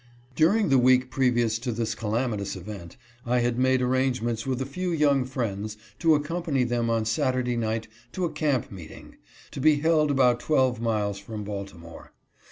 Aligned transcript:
During 0.35 0.69
the 0.69 0.79
week 0.79 1.11
previous 1.11 1.59
to 1.59 1.71
this 1.71 1.93
calamitous 1.93 2.55
event, 2.55 2.97
I 3.23 3.41
had 3.41 3.59
made 3.59 3.83
arrangements 3.83 4.47
with 4.47 4.59
a 4.59 4.65
few 4.65 4.89
young 4.89 5.25
friends 5.25 5.77
to 5.99 6.15
accompany 6.15 6.63
them 6.63 6.89
on 6.89 7.05
Saturday 7.05 7.55
night 7.55 7.87
to 8.13 8.25
a 8.25 8.31
camp 8.31 8.71
meeeting, 8.71 9.17
to 9.51 9.61
be 9.61 9.75
held 9.75 10.09
about 10.09 10.39
twelve 10.39 10.81
miles 10.81 11.19
from 11.19 11.43
Baltimore. 11.43 12.13